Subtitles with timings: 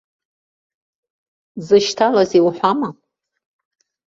[1.59, 2.89] Дзышьҭалазеи уҳәама?